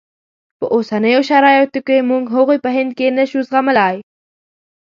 او 0.53 0.59
په 0.59 0.65
اوسنیو 0.75 1.21
شرایطو 1.29 1.79
کې 1.87 2.07
موږ 2.09 2.23
هغوی 2.35 2.57
په 2.65 2.69
هند 2.75 2.91
کې 2.97 3.07
نه 3.17 3.23
شو 3.29 3.39
زغملای. 3.47 3.97